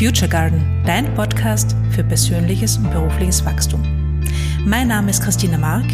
[0.00, 3.82] Future Garden, dein Podcast für persönliches und berufliches Wachstum.
[4.64, 5.84] Mein Name ist Christina Mark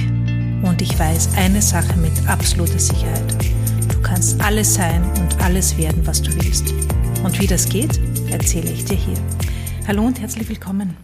[0.63, 3.34] und ich weiß eine Sache mit absoluter Sicherheit.
[3.92, 6.72] Du kannst alles sein und alles werden, was du willst.
[7.24, 7.98] Und wie das geht,
[8.30, 9.19] erzähle ich dir hier.
[9.89, 10.96] Hallo und herzlich willkommen.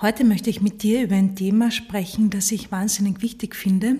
[0.00, 3.96] Heute möchte ich mit dir über ein Thema sprechen, das ich wahnsinnig wichtig finde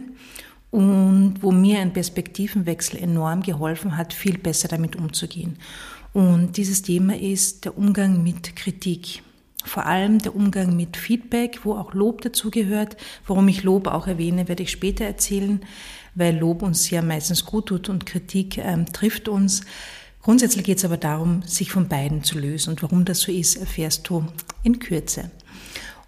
[0.70, 5.57] und wo mir ein Perspektivenwechsel enorm geholfen hat, viel besser damit umzugehen.
[6.12, 9.22] Und dieses Thema ist der Umgang mit Kritik.
[9.64, 12.96] Vor allem der Umgang mit Feedback, wo auch Lob dazugehört.
[13.26, 15.61] Warum ich Lob auch erwähne, werde ich später erzählen,
[16.14, 19.62] weil Lob uns ja meistens gut tut und Kritik ähm, trifft uns.
[20.22, 22.70] Grundsätzlich geht es aber darum, sich von beiden zu lösen.
[22.70, 24.26] Und warum das so ist, erfährst du
[24.62, 25.31] in Kürze.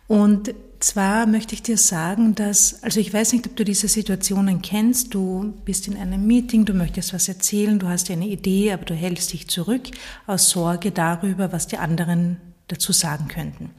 [0.07, 4.63] Und zwar möchte ich dir sagen, dass, also ich weiß nicht, ob du diese Situationen
[4.63, 8.85] kennst, du bist in einem Meeting, du möchtest was erzählen, du hast eine Idee, aber
[8.85, 9.83] du hältst dich zurück
[10.27, 13.71] aus Sorge darüber, was die anderen dazu sagen könnten.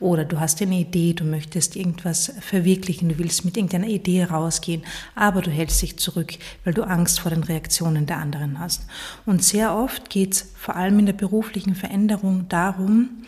[0.00, 4.82] Oder du hast eine Idee, du möchtest irgendwas verwirklichen, du willst mit irgendeiner Idee rausgehen,
[5.14, 8.86] aber du hältst dich zurück, weil du Angst vor den Reaktionen der anderen hast.
[9.24, 13.24] Und sehr oft geht es vor allem in der beruflichen Veränderung darum,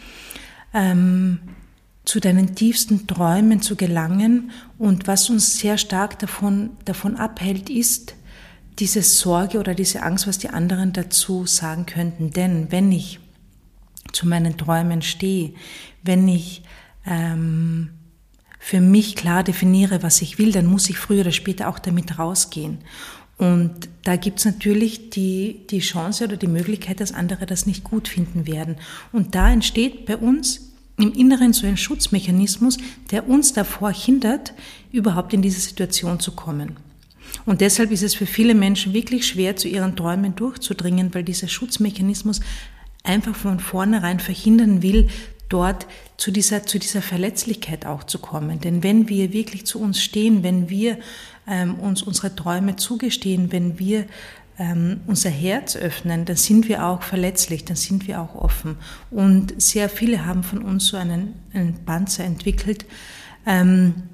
[0.75, 1.41] ähm,
[2.07, 4.53] zu deinen tiefsten Träumen zu gelangen.
[4.79, 8.15] Und was uns sehr stark davon, davon abhält, ist
[8.79, 12.31] diese Sorge oder diese Angst, was die anderen dazu sagen könnten.
[12.31, 13.19] Denn wenn ich
[14.13, 15.53] zu meinen Träumen stehe,
[16.03, 16.63] wenn ich
[17.05, 17.91] ähm,
[18.61, 22.19] für mich klar definiere, was ich will, dann muss ich früher oder später auch damit
[22.19, 22.79] rausgehen.
[23.37, 28.07] Und da gibt's natürlich die, die Chance oder die Möglichkeit, dass andere das nicht gut
[28.07, 28.77] finden werden.
[29.13, 32.79] Und da entsteht bei uns im Inneren so ein Schutzmechanismus,
[33.11, 34.55] der uns davor hindert,
[34.93, 36.77] überhaupt in diese Situation zu kommen.
[37.45, 41.49] Und deshalb ist es für viele Menschen wirklich schwer, zu ihren Träumen durchzudringen, weil dieser
[41.49, 42.41] Schutzmechanismus
[43.03, 45.09] einfach von vornherein verhindern will,
[45.49, 48.61] dort zu dieser, zu dieser Verletzlichkeit auch zu kommen.
[48.61, 50.99] Denn wenn wir wirklich zu uns stehen, wenn wir
[51.47, 54.07] ähm, uns unsere Träume zugestehen, wenn wir
[54.59, 58.77] ähm, unser Herz öffnen, dann sind wir auch verletzlich, dann sind wir auch offen.
[59.11, 62.87] Und sehr viele haben von uns so einen, einen Panzer entwickelt,
[63.47, 64.05] ähm,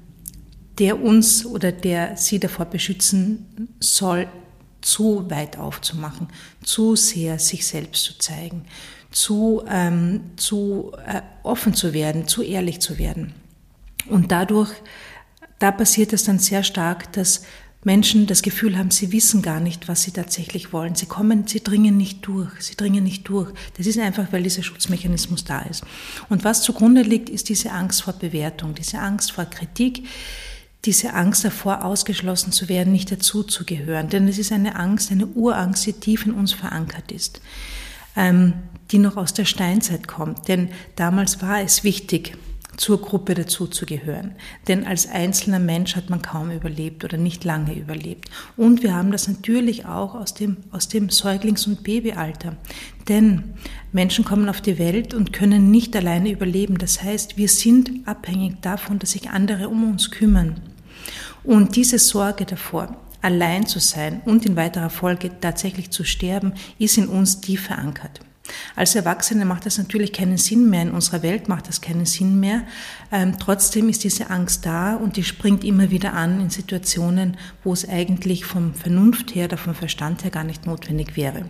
[0.79, 4.27] der uns oder der sie davor beschützen soll,
[4.81, 6.27] zu weit aufzumachen,
[6.61, 8.65] zu sehr sich selbst zu zeigen,
[9.11, 13.33] zu, ähm, zu äh, offen zu werden, zu ehrlich zu werden.
[14.09, 14.71] Und dadurch,
[15.59, 17.45] da passiert es dann sehr stark, dass
[17.83, 20.95] Menschen das Gefühl haben, sie wissen gar nicht, was sie tatsächlich wollen.
[20.95, 23.51] Sie kommen, sie dringen nicht durch, sie dringen nicht durch.
[23.77, 25.83] Das ist einfach, weil dieser Schutzmechanismus da ist.
[26.29, 30.05] Und was zugrunde liegt, ist diese Angst vor Bewertung, diese Angst vor Kritik,
[30.85, 34.09] diese Angst davor, ausgeschlossen zu werden, nicht dazuzugehören.
[34.09, 37.41] Denn es ist eine Angst, eine Urangst, die tief in uns verankert ist,
[38.15, 38.53] ähm,
[38.91, 40.47] die noch aus der Steinzeit kommt.
[40.47, 42.37] Denn damals war es wichtig,
[42.77, 44.35] zur Gruppe dazuzugehören.
[44.67, 48.29] Denn als einzelner Mensch hat man kaum überlebt oder nicht lange überlebt.
[48.57, 52.55] Und wir haben das natürlich auch aus dem, aus dem Säuglings- und Babyalter.
[53.07, 53.55] Denn
[53.91, 56.77] Menschen kommen auf die Welt und können nicht alleine überleben.
[56.77, 60.61] Das heißt, wir sind abhängig davon, dass sich andere um uns kümmern.
[61.43, 66.97] Und diese Sorge davor, allein zu sein und in weiterer Folge tatsächlich zu sterben, ist
[66.97, 68.21] in uns tief verankert.
[68.75, 72.39] Als Erwachsene macht das natürlich keinen Sinn mehr, in unserer Welt macht das keinen Sinn
[72.39, 72.63] mehr.
[73.11, 77.73] Ähm, trotzdem ist diese Angst da und die springt immer wieder an in Situationen, wo
[77.73, 81.45] es eigentlich vom Vernunft her oder vom Verstand her gar nicht notwendig wäre.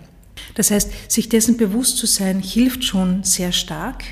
[0.56, 4.04] Das heißt, sich dessen bewusst zu sein, hilft schon sehr stark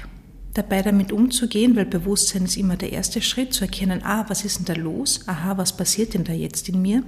[0.53, 4.59] dabei damit umzugehen, weil Bewusstsein ist immer der erste Schritt, zu erkennen, ah, was ist
[4.59, 5.21] denn da los?
[5.27, 7.03] Aha, was passiert denn da jetzt in mir?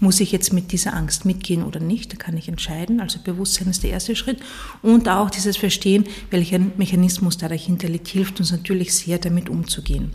[0.00, 2.12] Muss ich jetzt mit dieser Angst mitgehen oder nicht?
[2.12, 3.00] Da kann ich entscheiden.
[3.00, 4.38] Also Bewusstsein ist der erste Schritt.
[4.82, 10.12] Und auch dieses Verstehen, welcher Mechanismus da dahinter liegt, hilft uns natürlich sehr, damit umzugehen.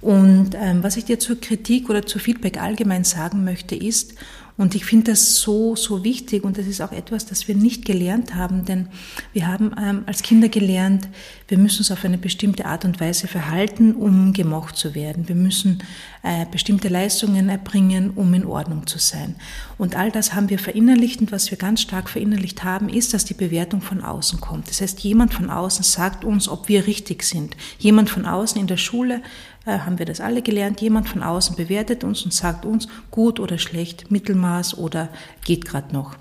[0.00, 4.14] Und ähm, was ich dir zur Kritik oder zu Feedback allgemein sagen möchte, ist,
[4.56, 7.84] und ich finde das so, so wichtig und das ist auch etwas, das wir nicht
[7.84, 8.88] gelernt haben, denn
[9.32, 11.08] wir haben ähm, als Kinder gelernt,
[11.48, 15.28] wir müssen uns auf eine bestimmte Art und Weise verhalten, um gemocht zu werden.
[15.28, 15.82] Wir müssen
[16.22, 19.36] äh, bestimmte Leistungen erbringen, um in Ordnung zu sein.
[19.78, 23.24] Und all das haben wir verinnerlicht und was wir ganz stark verinnerlicht haben, ist, dass
[23.24, 24.68] die Bewertung von außen kommt.
[24.68, 27.56] Das heißt, jemand von außen sagt uns, ob wir richtig sind.
[27.78, 29.22] Jemand von außen in der Schule
[29.64, 30.80] äh, haben wir das alle gelernt.
[30.80, 35.08] Jemand von außen bewertet uns und sagt uns gut oder schlecht, Mittelmaß oder
[35.44, 36.16] geht gerade noch.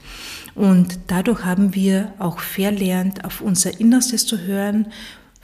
[0.55, 4.87] Und dadurch haben wir auch verlernt, auf unser Innerstes zu hören,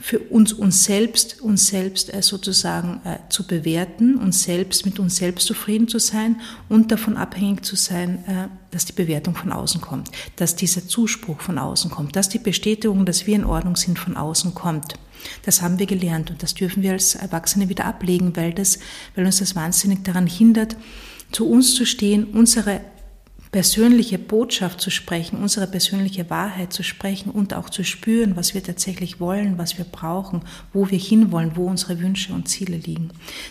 [0.00, 5.16] für uns uns selbst, uns selbst äh, sozusagen äh, zu bewerten, uns selbst mit uns
[5.16, 9.80] selbst zufrieden zu sein und davon abhängig zu sein, äh, dass die Bewertung von außen
[9.80, 13.98] kommt, dass dieser Zuspruch von außen kommt, dass die Bestätigung, dass wir in Ordnung sind,
[13.98, 14.94] von außen kommt.
[15.44, 18.78] Das haben wir gelernt und das dürfen wir als Erwachsene wieder ablegen, weil das,
[19.16, 20.76] weil uns das wahnsinnig daran hindert,
[21.32, 22.80] zu uns zu stehen, unsere
[23.50, 28.62] persönliche Botschaft zu sprechen, unsere persönliche Wahrheit zu sprechen und auch zu spüren, was wir
[28.62, 30.42] tatsächlich wollen, was wir brauchen,
[30.72, 33.10] wo wir hinwollen, wo unsere Wünsche und Ziele liegen.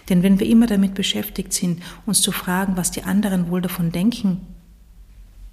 [0.09, 3.91] Denn wenn wir immer damit beschäftigt sind, uns zu fragen, was die anderen wohl davon
[3.91, 4.41] denken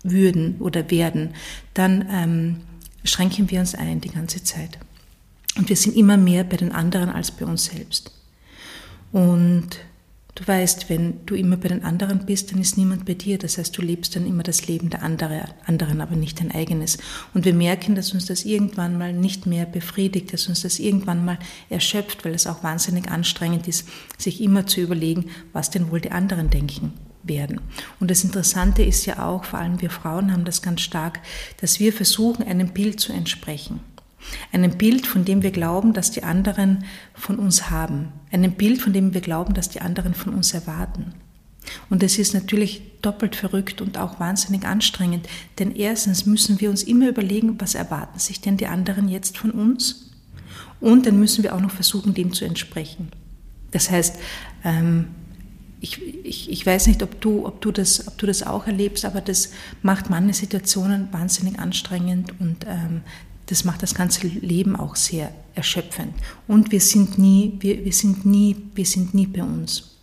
[0.02, 1.34] würden oder werden,
[1.72, 2.60] dann ähm,
[3.04, 4.78] schränken wir uns ein die ganze Zeit.
[5.56, 8.12] Und wir sind immer mehr bei den anderen als bei uns selbst.
[9.12, 9.78] Und
[10.36, 13.38] Du weißt, wenn du immer bei den anderen bist, dann ist niemand bei dir.
[13.38, 16.98] Das heißt, du lebst dann immer das Leben der anderen, aber nicht dein eigenes.
[17.34, 21.24] Und wir merken, dass uns das irgendwann mal nicht mehr befriedigt, dass uns das irgendwann
[21.24, 21.38] mal
[21.70, 23.88] erschöpft, weil es auch wahnsinnig anstrengend ist,
[24.18, 26.92] sich immer zu überlegen, was denn wohl die anderen denken
[27.22, 27.60] werden.
[28.00, 31.20] Und das Interessante ist ja auch, vor allem wir Frauen haben das ganz stark,
[31.60, 33.80] dass wir versuchen, einem Bild zu entsprechen.
[34.54, 38.12] Einem Bild, von dem wir glauben, dass die anderen von uns haben.
[38.30, 41.12] Einem Bild, von dem wir glauben, dass die anderen von uns erwarten.
[41.90, 45.28] Und es ist natürlich doppelt verrückt und auch wahnsinnig anstrengend,
[45.58, 49.50] denn erstens müssen wir uns immer überlegen, was erwarten sich denn die anderen jetzt von
[49.50, 50.10] uns?
[50.80, 53.08] Und dann müssen wir auch noch versuchen, dem zu entsprechen.
[53.72, 54.16] Das heißt,
[54.64, 55.06] ähm,
[55.80, 59.04] ich, ich, ich weiß nicht, ob du, ob, du das, ob du das auch erlebst,
[59.04, 59.50] aber das
[59.82, 63.00] macht manche Situationen wahnsinnig anstrengend und ähm,
[63.46, 66.14] das macht das ganze Leben auch sehr erschöpfend.
[66.48, 69.94] Und wir sind nie, wir, wir sind nie, wir sind nie bei uns.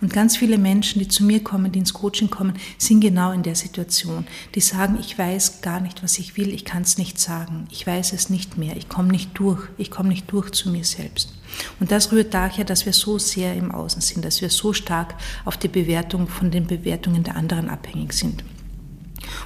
[0.00, 3.42] Und ganz viele Menschen, die zu mir kommen, die ins Coaching kommen, sind genau in
[3.42, 4.26] der Situation.
[4.54, 7.86] Die sagen, ich weiß gar nicht, was ich will, ich kann es nicht sagen, ich
[7.86, 11.34] weiß es nicht mehr, ich komme nicht durch, ich komme nicht durch zu mir selbst.
[11.80, 15.14] Und das rührt daher, dass wir so sehr im Außen sind, dass wir so stark
[15.44, 18.44] auf die Bewertung von den Bewertungen der anderen abhängig sind.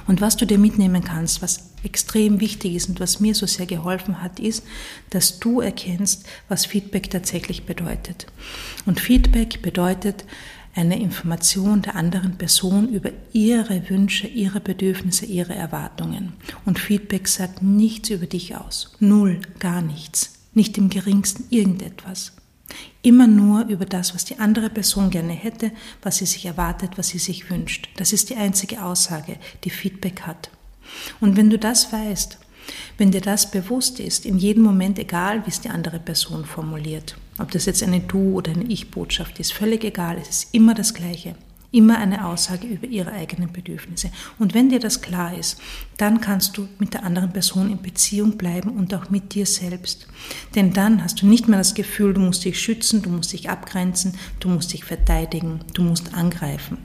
[0.07, 3.65] Und was du dir mitnehmen kannst, was extrem wichtig ist und was mir so sehr
[3.65, 4.63] geholfen hat, ist,
[5.09, 8.27] dass du erkennst, was Feedback tatsächlich bedeutet.
[8.85, 10.25] Und Feedback bedeutet
[10.75, 16.33] eine Information der anderen Person über ihre Wünsche, ihre Bedürfnisse, ihre Erwartungen.
[16.65, 18.95] Und Feedback sagt nichts über dich aus.
[18.99, 20.33] Null, gar nichts.
[20.53, 22.33] Nicht im geringsten irgendetwas.
[23.01, 25.71] Immer nur über das, was die andere Person gerne hätte,
[26.01, 27.89] was sie sich erwartet, was sie sich wünscht.
[27.95, 30.49] Das ist die einzige Aussage, die Feedback hat.
[31.19, 32.37] Und wenn du das weißt,
[32.97, 37.17] wenn dir das bewusst ist, in jedem Moment, egal wie es die andere Person formuliert,
[37.39, 40.93] ob das jetzt eine Du- oder eine Ich-Botschaft ist, völlig egal, es ist immer das
[40.93, 41.35] Gleiche.
[41.71, 44.09] Immer eine Aussage über ihre eigenen Bedürfnisse.
[44.39, 45.59] Und wenn dir das klar ist,
[45.97, 50.07] dann kannst du mit der anderen Person in Beziehung bleiben und auch mit dir selbst.
[50.55, 53.49] Denn dann hast du nicht mehr das Gefühl, du musst dich schützen, du musst dich
[53.49, 56.77] abgrenzen, du musst dich verteidigen, du musst angreifen.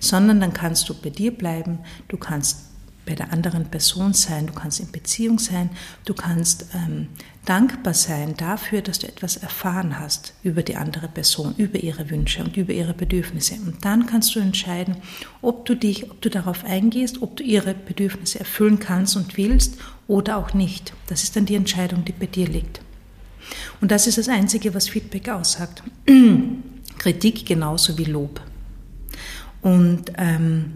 [0.00, 1.78] Sondern dann kannst du bei dir bleiben,
[2.08, 2.70] du kannst
[3.06, 5.70] bei der anderen Person sein, du kannst in Beziehung sein,
[6.04, 7.08] du kannst ähm,
[7.44, 12.44] dankbar sein dafür, dass du etwas erfahren hast über die andere Person, über ihre Wünsche
[12.44, 13.54] und über ihre Bedürfnisse.
[13.54, 14.96] Und dann kannst du entscheiden,
[15.40, 19.78] ob du dich, ob du darauf eingehst, ob du ihre Bedürfnisse erfüllen kannst und willst
[20.06, 20.92] oder auch nicht.
[21.06, 22.80] Das ist dann die Entscheidung, die bei dir liegt.
[23.80, 25.82] Und das ist das Einzige, was Feedback aussagt.
[26.98, 28.40] Kritik genauso wie Lob.
[29.62, 30.72] Und ähm,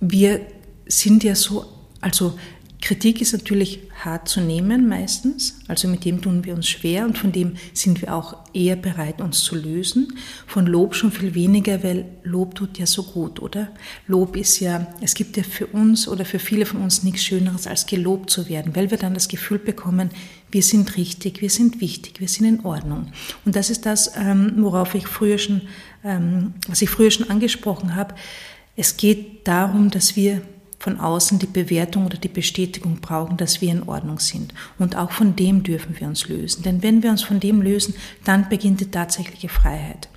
[0.00, 0.40] wir
[0.86, 1.64] sind ja so,
[2.00, 2.38] also
[2.80, 7.18] Kritik ist natürlich hart zu nehmen meistens, also mit dem tun wir uns schwer und
[7.18, 10.18] von dem sind wir auch eher bereit, uns zu lösen.
[10.46, 13.68] Von Lob schon viel weniger, weil Lob tut ja so gut, oder?
[14.06, 17.66] Lob ist ja, es gibt ja für uns oder für viele von uns nichts Schöneres,
[17.66, 20.10] als gelobt zu werden, weil wir dann das Gefühl bekommen,
[20.50, 23.12] wir sind richtig, wir sind wichtig, wir sind in Ordnung.
[23.44, 25.62] Und das ist das, ähm, worauf ich früher schon,
[26.04, 28.14] ähm, was ich früher schon angesprochen habe.
[28.76, 30.42] Es geht darum, dass wir
[30.82, 34.52] von außen die Bewertung oder die Bestätigung brauchen, dass wir in Ordnung sind.
[34.80, 36.64] Und auch von dem dürfen wir uns lösen.
[36.64, 40.08] Denn wenn wir uns von dem lösen, dann beginnt die tatsächliche Freiheit.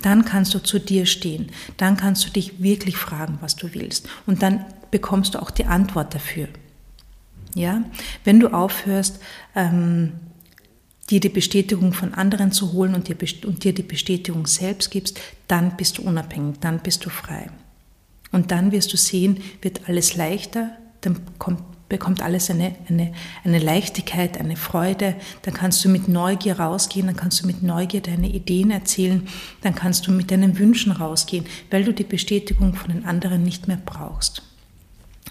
[0.00, 1.50] Dann kannst du zu dir stehen.
[1.76, 4.08] Dann kannst du dich wirklich fragen, was du willst.
[4.24, 6.46] Und dann bekommst du auch die Antwort dafür.
[7.56, 7.82] Ja,
[8.22, 9.18] wenn du aufhörst,
[9.56, 10.12] ähm,
[11.10, 15.20] dir die Bestätigung von anderen zu holen und dir, und dir die Bestätigung selbst gibst,
[15.48, 17.50] dann bist du unabhängig, dann bist du frei.
[18.32, 20.70] Und dann wirst du sehen, wird alles leichter,
[21.02, 23.12] dann kommt, bekommt alles eine, eine,
[23.44, 25.14] eine Leichtigkeit, eine Freude.
[25.42, 29.28] Dann kannst du mit Neugier rausgehen, dann kannst du mit Neugier deine Ideen erzählen,
[29.60, 33.68] dann kannst du mit deinen Wünschen rausgehen, weil du die Bestätigung von den anderen nicht
[33.68, 34.42] mehr brauchst.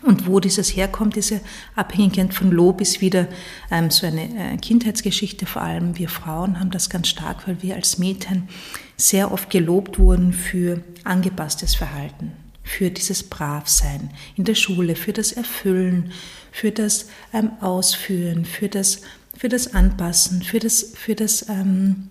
[0.04, 1.42] Und wo dieses herkommt, diese
[1.76, 3.28] Abhängigkeit von Lob, ist wieder
[3.70, 5.46] ähm, so eine äh, Kindheitsgeschichte.
[5.46, 8.50] Vor allem wir Frauen haben das ganz stark, weil wir als Mädchen
[8.98, 12.32] sehr oft gelobt wurden für angepasstes Verhalten,
[12.64, 16.12] für dieses Bravsein in der Schule, für das Erfüllen,
[16.52, 19.02] für das ähm, Ausführen, für das,
[19.38, 22.10] für das Anpassen, für das, für das ähm,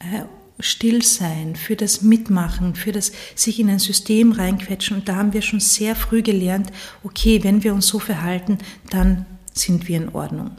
[0.00, 0.24] äh,
[0.60, 4.98] Stillsein, für das Mitmachen, für das sich in ein System reinquetschen.
[4.98, 6.70] Und da haben wir schon sehr früh gelernt,
[7.02, 8.58] okay, wenn wir uns so verhalten,
[8.90, 10.52] dann sind wir in Ordnung.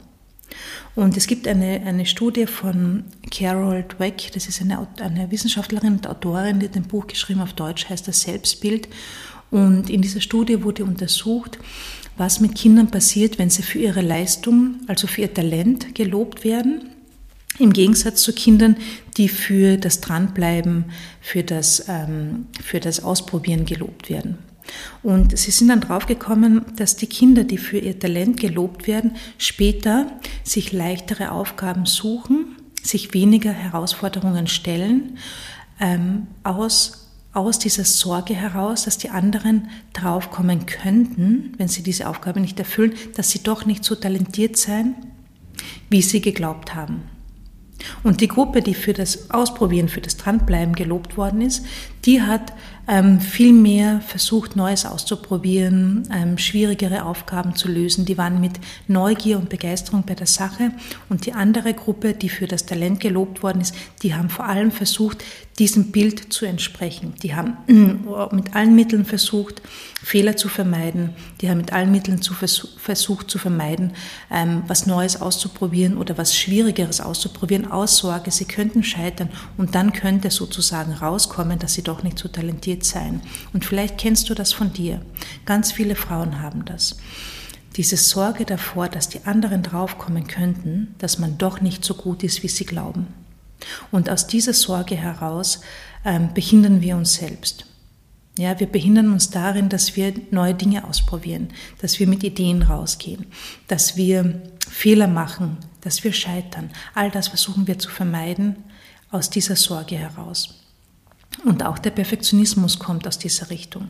[0.94, 6.06] Und es gibt eine, eine Studie von Carol Dweck, das ist eine, eine Wissenschaftlerin und
[6.06, 8.88] Autorin, die ein Buch geschrieben auf Deutsch heißt das Selbstbild.
[9.50, 11.58] Und in dieser Studie wurde untersucht,
[12.16, 16.90] was mit Kindern passiert, wenn sie für ihre Leistung, also für ihr Talent gelobt werden
[17.58, 18.76] im Gegensatz zu Kindern,
[19.16, 20.86] die für das Dranbleiben,
[21.20, 24.38] für das, ähm, für das Ausprobieren gelobt werden.
[25.02, 30.10] Und sie sind dann draufgekommen, dass die Kinder, die für ihr Talent gelobt werden, später
[30.42, 35.18] sich leichtere Aufgaben suchen, sich weniger Herausforderungen stellen,
[35.80, 37.03] ähm, aus,
[37.34, 42.94] aus dieser Sorge heraus, dass die anderen draufkommen könnten, wenn sie diese Aufgabe nicht erfüllen,
[43.16, 44.94] dass sie doch nicht so talentiert seien,
[45.90, 47.02] wie sie geglaubt haben.
[48.02, 51.66] Und die Gruppe, die für das Ausprobieren, für das Dranbleiben gelobt worden ist,
[52.04, 52.52] die hat
[52.86, 58.04] ähm, viel mehr versucht, Neues auszuprobieren, ähm, schwierigere Aufgaben zu lösen.
[58.04, 58.52] Die waren mit
[58.88, 60.72] Neugier und Begeisterung bei der Sache.
[61.08, 64.70] Und die andere Gruppe, die für das Talent gelobt worden ist, die haben vor allem
[64.70, 65.24] versucht,
[65.58, 67.14] diesem Bild zu entsprechen.
[67.22, 67.56] Die haben
[68.32, 69.62] mit allen Mitteln versucht,
[70.02, 71.10] Fehler zu vermeiden.
[71.40, 73.92] Die haben mit allen Mitteln zu versucht zu vermeiden,
[74.30, 79.92] ähm, was Neues auszuprobieren oder was Schwierigeres auszuprobieren, aus Sorge, sie könnten scheitern und dann
[79.92, 83.20] könnte sozusagen rauskommen, dass sie doch nicht so talentiert seien.
[83.52, 85.00] Und vielleicht kennst du das von dir.
[85.44, 86.96] Ganz viele Frauen haben das.
[87.76, 92.42] Diese Sorge davor, dass die anderen draufkommen könnten, dass man doch nicht so gut ist,
[92.42, 93.08] wie sie glauben.
[93.90, 95.60] Und aus dieser Sorge heraus
[96.04, 97.66] ähm, behindern wir uns selbst.
[98.36, 101.50] Ja, wir behindern uns darin, dass wir neue Dinge ausprobieren,
[101.80, 103.26] dass wir mit Ideen rausgehen,
[103.68, 106.70] dass wir Fehler machen, dass wir scheitern.
[106.94, 108.56] All das versuchen wir zu vermeiden
[109.10, 110.63] aus dieser Sorge heraus.
[111.44, 113.88] Und auch der Perfektionismus kommt aus dieser Richtung.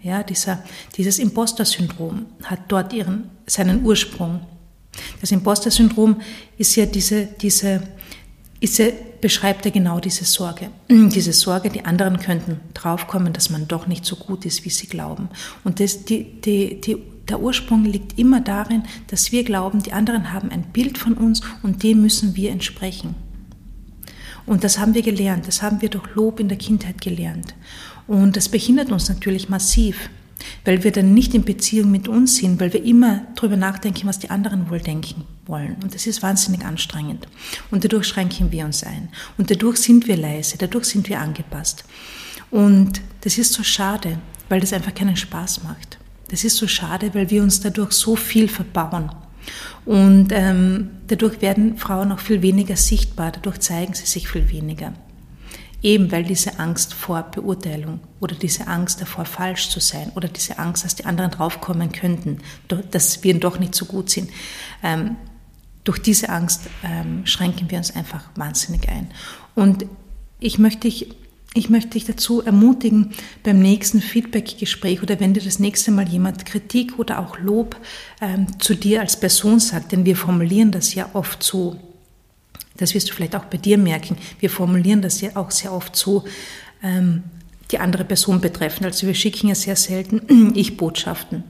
[0.00, 0.62] Ja, dieser,
[0.96, 4.40] dieses Imposter-Syndrom hat dort ihren, seinen Ursprung.
[5.20, 6.20] Das Imposter-Syndrom
[6.58, 7.82] ist ja diese, diese
[8.60, 10.70] ist er, beschreibt er genau diese Sorge.
[10.88, 14.86] Diese Sorge, die anderen könnten draufkommen, dass man doch nicht so gut ist, wie sie
[14.86, 15.28] glauben.
[15.64, 16.96] Und das, die, die, die,
[17.28, 21.40] der Ursprung liegt immer darin, dass wir glauben, die anderen haben ein Bild von uns
[21.62, 23.14] und dem müssen wir entsprechen.
[24.46, 27.54] Und das haben wir gelernt, das haben wir durch Lob in der Kindheit gelernt.
[28.06, 30.08] Und das behindert uns natürlich massiv
[30.64, 34.18] weil wir dann nicht in Beziehung mit uns sind, weil wir immer darüber nachdenken, was
[34.18, 35.76] die anderen wohl denken wollen.
[35.82, 37.26] Und das ist wahnsinnig anstrengend.
[37.70, 39.08] Und dadurch schränken wir uns ein.
[39.38, 41.84] Und dadurch sind wir leise, dadurch sind wir angepasst.
[42.50, 45.98] Und das ist so schade, weil das einfach keinen Spaß macht.
[46.28, 49.10] Das ist so schade, weil wir uns dadurch so viel verbauen.
[49.84, 54.92] Und ähm, dadurch werden Frauen auch viel weniger sichtbar, dadurch zeigen sie sich viel weniger.
[55.82, 60.58] Eben weil diese Angst vor Beurteilung oder diese Angst davor, falsch zu sein oder diese
[60.58, 62.38] Angst, dass die anderen draufkommen könnten,
[62.90, 64.30] dass wir doch nicht so gut sind,
[64.82, 65.16] ähm,
[65.84, 69.08] durch diese Angst ähm, schränken wir uns einfach wahnsinnig ein.
[69.54, 69.86] Und
[70.40, 71.14] ich möchte dich,
[71.56, 76.44] ich möchte dich dazu ermutigen, beim nächsten Feedback-Gespräch oder wenn dir das nächste Mal jemand
[76.44, 77.76] Kritik oder auch Lob
[78.20, 81.76] ähm, zu dir als Person sagt, denn wir formulieren das ja oft so,
[82.76, 84.18] das wirst du vielleicht auch bei dir merken.
[84.38, 86.24] Wir formulieren das ja auch sehr oft so,
[86.82, 87.22] ähm,
[87.70, 88.84] die andere Person betreffend.
[88.84, 91.44] Also wir schicken ja sehr selten Ich-Botschaften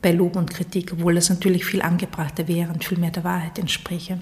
[0.00, 3.58] bei Lob und Kritik, obwohl das natürlich viel angebrachter wäre und viel mehr der Wahrheit
[3.58, 4.18] entspräche.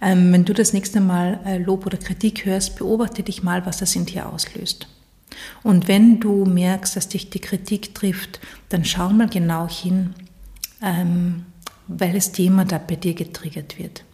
[0.00, 3.78] Ähm, wenn du das nächste Mal äh, Lob oder Kritik hörst, beobachte dich mal, was
[3.78, 4.86] das in dir auslöst.
[5.62, 10.14] Und wenn du merkst, dass dich die Kritik trifft, dann schau mal genau hin,
[10.82, 11.46] ähm,
[11.86, 14.04] welches Thema da bei dir getriggert wird.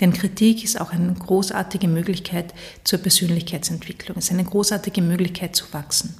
[0.00, 2.52] Denn Kritik ist auch eine großartige Möglichkeit
[2.84, 4.18] zur Persönlichkeitsentwicklung.
[4.18, 6.14] Es ist eine großartige Möglichkeit zu wachsen.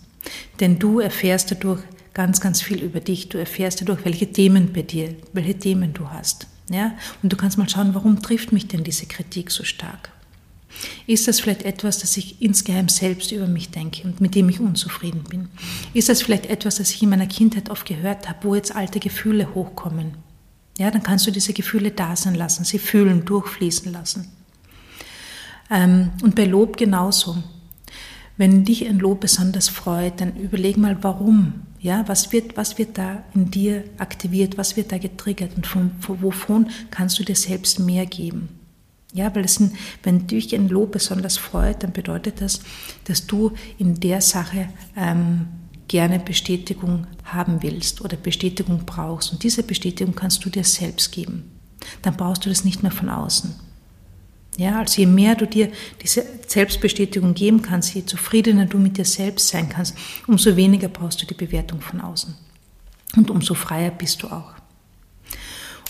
[0.61, 1.83] Denn du erfährst dadurch
[2.15, 3.29] ganz, ganz viel über dich.
[3.29, 6.47] Du erfährst dadurch, welche Themen bei dir, welche Themen du hast.
[6.73, 6.97] Ja?
[7.23, 10.11] Und du kannst mal schauen, warum trifft mich denn diese Kritik so stark?
[11.07, 14.61] Ist das vielleicht etwas, das ich insgeheim selbst über mich denke und mit dem ich
[14.61, 15.49] unzufrieden bin?
[15.93, 18.99] Ist das vielleicht etwas, das ich in meiner Kindheit oft gehört habe, wo jetzt alte
[18.99, 20.15] Gefühle hochkommen?
[20.79, 24.33] Ja, dann kannst du diese Gefühle da sein lassen, sie fühlen, durchfließen lassen.
[25.71, 27.43] Ähm, und bei Lob genauso.
[28.43, 31.63] Wenn dich ein Lob besonders freut, dann überleg mal, warum.
[31.79, 35.93] Ja, was wird, was wird da in dir aktiviert, was wird da getriggert und von,
[36.01, 38.49] wovon kannst du dir selbst mehr geben?
[39.13, 39.63] Ja, weil es
[40.03, 42.63] wenn dich ein Lob besonders freut, dann bedeutet das,
[43.05, 45.47] dass du in der Sache ähm,
[45.87, 49.33] gerne Bestätigung haben willst oder Bestätigung brauchst.
[49.33, 51.45] Und diese Bestätigung kannst du dir selbst geben.
[52.03, 53.55] Dann brauchst du das nicht mehr von außen.
[54.59, 59.05] Ja, also je mehr du dir diese Selbstbestätigung geben kannst, je zufriedener du mit dir
[59.05, 62.35] selbst sein kannst, umso weniger brauchst du die Bewertung von außen.
[63.17, 64.53] Und umso freier bist du auch.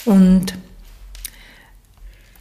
[0.04, 0.54] Und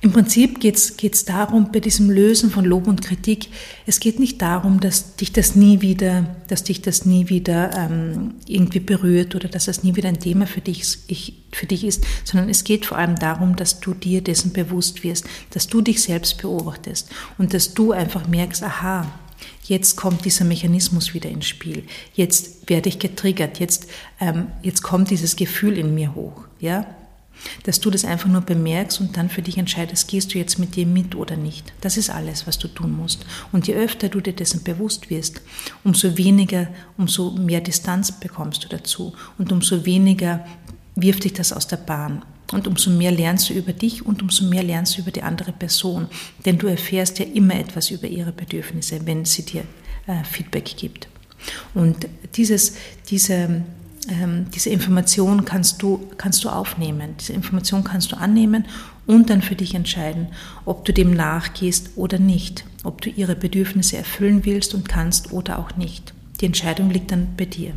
[0.04, 3.50] im Prinzip geht es darum, bei diesem Lösen von Lob und Kritik,
[3.86, 8.34] es geht nicht darum, dass dich das nie wieder, dass dich das nie wieder ähm,
[8.48, 12.04] irgendwie berührt oder dass das nie wieder ein Thema für dich, ich, für dich ist,
[12.24, 16.02] sondern es geht vor allem darum, dass du dir dessen bewusst wirst, dass du dich
[16.02, 19.06] selbst beobachtest und dass du einfach merkst, aha,
[19.66, 21.84] jetzt kommt dieser Mechanismus wieder ins Spiel,
[22.16, 23.86] jetzt werde ich getriggert, jetzt,
[24.20, 26.88] ähm, jetzt kommt dieses Gefühl in mir hoch, ja,
[27.64, 30.76] dass du das einfach nur bemerkst und dann für dich entscheidest, gehst du jetzt mit
[30.76, 31.74] dir mit oder nicht.
[31.82, 33.26] Das ist alles, was du tun musst.
[33.52, 35.42] Und je öfter du dir dessen bewusst wirst,
[35.84, 36.68] umso weniger,
[36.98, 40.46] umso mehr Distanz bekommst du dazu und umso weniger
[40.96, 42.24] wirft dich das aus der Bahn.
[42.52, 45.54] Und umso mehr lernst du über dich und umso mehr lernst du über die andere
[45.54, 46.08] Person.
[46.46, 49.64] Denn du erfährst ja immer etwas über ihre Bedürfnisse, wenn sie dir
[50.08, 51.08] äh, Feedback gibt.
[51.74, 52.76] Und dieses,
[53.10, 53.64] diese,
[54.10, 58.66] ähm, diese Information kannst du, kannst du aufnehmen, diese Information kannst du annehmen
[59.06, 60.28] und dann für dich entscheiden,
[60.66, 65.60] ob du dem nachgehst oder nicht, ob du ihre Bedürfnisse erfüllen willst und kannst oder
[65.60, 66.14] auch nicht.
[66.40, 67.74] Die Entscheidung liegt dann bei dir.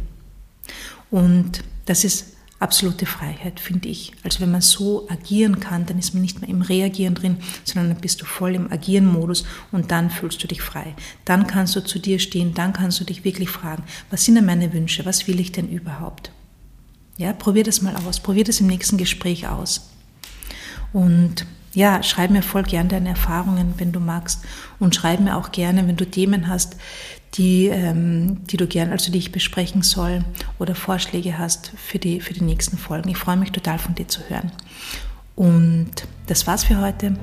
[1.10, 2.33] Und das ist
[2.64, 4.12] absolute Freiheit, finde ich.
[4.22, 7.92] Also wenn man so agieren kann, dann ist man nicht mehr im Reagieren drin, sondern
[7.92, 10.94] dann bist du voll im Agieren-Modus und dann fühlst du dich frei.
[11.26, 14.46] Dann kannst du zu dir stehen, dann kannst du dich wirklich fragen, was sind denn
[14.46, 16.32] meine Wünsche, was will ich denn überhaupt?
[17.18, 19.90] Ja, probier das mal aus, probier das im nächsten Gespräch aus.
[20.92, 24.44] Und ja, schreib mir voll gern deine Erfahrungen, wenn du magst.
[24.78, 26.76] Und schreib mir auch gerne, wenn du Themen hast,
[27.34, 30.24] die, ähm, die du gern, also die ich besprechen soll
[30.58, 33.08] oder Vorschläge hast für die, für die nächsten Folgen.
[33.10, 34.52] Ich freue mich total von dir zu hören.
[35.36, 35.90] Und
[36.26, 37.14] das war's für heute.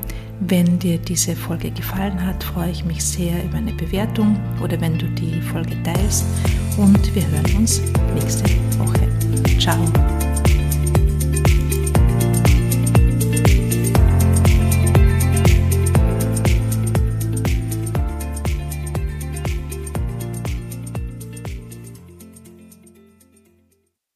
[0.41, 4.97] Wenn dir diese Folge gefallen hat, freue ich mich sehr über eine Bewertung oder wenn
[4.97, 6.25] du die Folge teilst.
[6.77, 7.81] Und wir hören uns
[8.13, 8.49] nächste
[8.79, 9.07] Woche.
[9.59, 9.79] Ciao.